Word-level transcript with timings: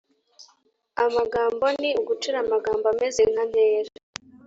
amagambo 1.05 1.65
ni 1.81 1.89
ugucura 2.01 2.37
amagambo 2.45 2.85
ameze 2.93 3.21
nka 3.31 3.43
ntera 3.51 3.89